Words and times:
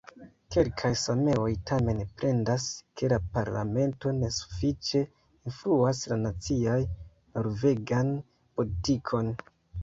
Kelkaj 0.53 0.89
sameoj 0.99 1.49
tamen 1.71 1.99
plendas, 2.21 2.65
ke 3.01 3.09
la 3.13 3.19
parlamento 3.35 4.13
ne 4.21 4.31
sufiĉe 4.37 5.03
influas 5.51 6.01
la 6.13 6.19
nacian 6.23 6.89
norvegan 7.37 8.11
politikon. 8.57 9.33